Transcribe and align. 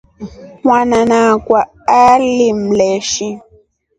Mwanana 0.63 1.15
akwa 1.33 1.59
alimleshi. 2.13 3.27